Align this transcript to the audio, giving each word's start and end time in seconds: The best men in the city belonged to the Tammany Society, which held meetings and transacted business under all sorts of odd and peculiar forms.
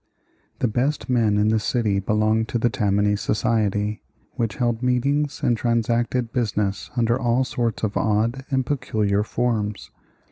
The 0.57 0.67
best 0.67 1.11
men 1.11 1.37
in 1.37 1.49
the 1.49 1.59
city 1.59 1.99
belonged 1.99 2.47
to 2.47 2.57
the 2.57 2.71
Tammany 2.71 3.15
Society, 3.15 4.01
which 4.33 4.55
held 4.55 4.81
meetings 4.81 5.43
and 5.43 5.55
transacted 5.55 6.33
business 6.33 6.89
under 6.97 7.19
all 7.19 7.43
sorts 7.43 7.83
of 7.83 7.95
odd 7.95 8.43
and 8.49 8.65
peculiar 8.65 9.21
forms. 9.21 9.91